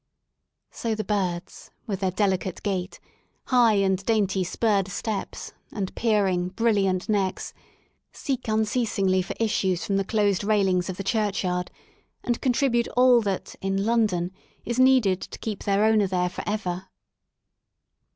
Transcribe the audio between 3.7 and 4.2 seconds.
and